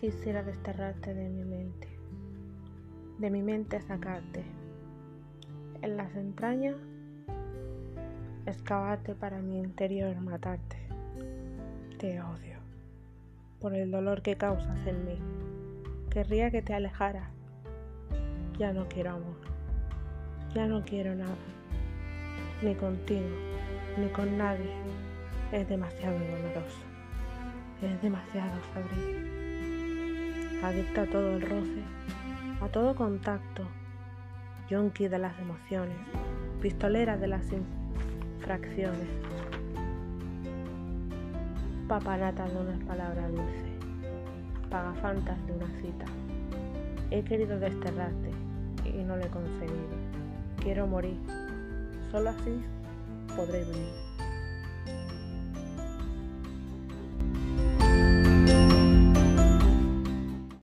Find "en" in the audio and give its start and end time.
5.82-5.98, 14.86-15.04